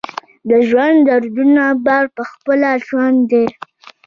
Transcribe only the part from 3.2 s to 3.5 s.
دی.